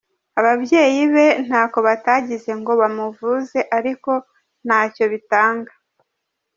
Ababyeyi 0.39 1.01
be 1.13 1.27
ntako 1.47 1.77
batagize 1.87 2.51
ngo 2.59 2.71
bamuvuze 2.81 3.59
ariko 3.77 4.11
ntacyo 4.65 5.05
bitanga. 5.11 5.71